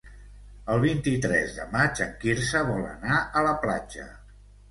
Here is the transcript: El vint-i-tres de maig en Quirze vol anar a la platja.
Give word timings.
El 0.75 0.79
vint-i-tres 0.83 1.51
de 1.57 1.67
maig 1.75 2.01
en 2.07 2.15
Quirze 2.23 2.63
vol 2.71 2.81
anar 2.93 3.19
a 3.21 3.43
la 3.49 3.55
platja. 3.67 4.09